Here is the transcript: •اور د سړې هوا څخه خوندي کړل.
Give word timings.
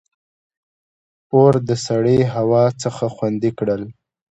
•اور 1.35 1.53
د 1.69 1.71
سړې 1.85 2.19
هوا 2.35 2.65
څخه 2.83 3.05
خوندي 3.15 3.51
کړل. 3.57 3.83